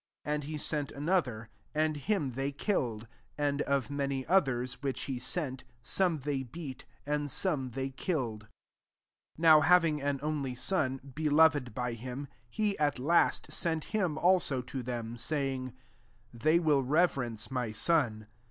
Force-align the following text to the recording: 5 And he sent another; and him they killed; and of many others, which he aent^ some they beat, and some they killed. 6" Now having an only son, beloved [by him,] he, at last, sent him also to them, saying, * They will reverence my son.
5 0.25 0.33
And 0.33 0.43
he 0.45 0.57
sent 0.57 0.91
another; 0.91 1.47
and 1.75 1.95
him 1.95 2.31
they 2.31 2.51
killed; 2.51 3.05
and 3.37 3.61
of 3.61 3.91
many 3.91 4.25
others, 4.25 4.81
which 4.81 5.01
he 5.01 5.19
aent^ 5.19 5.61
some 5.83 6.17
they 6.21 6.41
beat, 6.41 6.85
and 7.05 7.29
some 7.29 7.69
they 7.69 7.91
killed. 7.91 8.45
6" 8.47 8.51
Now 9.37 9.61
having 9.61 10.01
an 10.01 10.19
only 10.23 10.55
son, 10.55 11.01
beloved 11.13 11.75
[by 11.75 11.93
him,] 11.93 12.27
he, 12.49 12.75
at 12.79 12.97
last, 12.97 13.53
sent 13.53 13.83
him 13.93 14.17
also 14.17 14.63
to 14.63 14.81
them, 14.81 15.19
saying, 15.19 15.71
* 16.03 16.33
They 16.33 16.57
will 16.57 16.81
reverence 16.81 17.51
my 17.51 17.71
son. 17.71 18.25